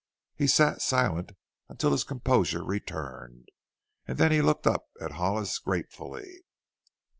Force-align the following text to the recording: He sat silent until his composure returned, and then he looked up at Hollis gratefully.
He 0.35 0.47
sat 0.47 0.81
silent 0.81 1.33
until 1.69 1.91
his 1.91 2.03
composure 2.03 2.63
returned, 2.63 3.49
and 4.07 4.17
then 4.17 4.31
he 4.31 4.41
looked 4.41 4.65
up 4.65 4.87
at 4.99 5.11
Hollis 5.11 5.59
gratefully. 5.59 6.41